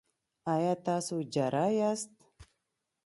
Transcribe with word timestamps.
ایا 0.53 0.73
تاسو 0.85 1.15
جراح 1.33 1.69
یاست؟ 1.79 2.09